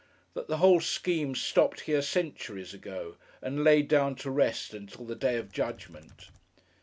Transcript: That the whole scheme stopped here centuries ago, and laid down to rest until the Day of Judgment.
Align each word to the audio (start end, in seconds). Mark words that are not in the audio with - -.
That 0.33 0.47
the 0.47 0.57
whole 0.57 0.79
scheme 0.81 1.35
stopped 1.35 1.81
here 1.81 2.01
centuries 2.01 2.73
ago, 2.73 3.17
and 3.39 3.63
laid 3.63 3.87
down 3.87 4.15
to 4.25 4.31
rest 4.31 4.73
until 4.73 5.05
the 5.05 5.13
Day 5.13 5.37
of 5.37 5.51
Judgment. 5.51 6.29